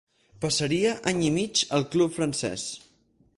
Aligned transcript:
Passaria 0.45 0.93
any 1.11 1.19
i 1.25 1.29
mig 1.35 1.61
al 1.79 1.85
club 1.97 2.17
francés. 2.17 2.65